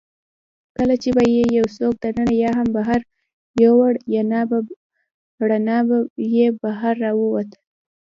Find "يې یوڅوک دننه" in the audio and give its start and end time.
1.35-2.33